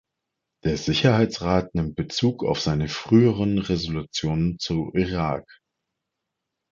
Der 0.63 0.77
Sicherheitsrat 0.77 1.75
nimmt 1.75 1.95
Bezug 1.95 2.43
auf 2.43 2.59
seine 2.59 2.87
früheren 2.89 3.59
Resolutionen 3.59 4.57
zu 4.57 4.89
Irak. 4.95 5.45